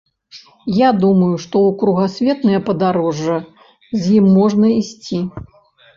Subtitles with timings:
[0.75, 3.37] Я думаю, што ў кругасветнае падарожжа
[4.01, 5.25] з ім можна ісці.